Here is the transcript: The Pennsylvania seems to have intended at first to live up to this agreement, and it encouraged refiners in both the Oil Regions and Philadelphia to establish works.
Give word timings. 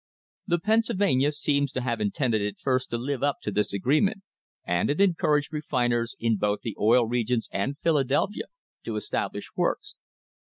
The 0.47 0.57
Pennsylvania 0.57 1.31
seems 1.31 1.71
to 1.73 1.81
have 1.81 2.01
intended 2.01 2.41
at 2.41 2.57
first 2.59 2.89
to 2.89 2.97
live 2.97 3.21
up 3.21 3.35
to 3.43 3.51
this 3.51 3.71
agreement, 3.71 4.23
and 4.65 4.89
it 4.89 4.99
encouraged 4.99 5.53
refiners 5.53 6.15
in 6.17 6.37
both 6.37 6.61
the 6.61 6.75
Oil 6.79 7.05
Regions 7.05 7.47
and 7.51 7.77
Philadelphia 7.83 8.45
to 8.85 8.95
establish 8.95 9.51
works. 9.55 9.93